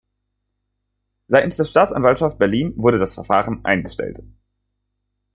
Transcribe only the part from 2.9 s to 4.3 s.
das Verfahren eingestellt.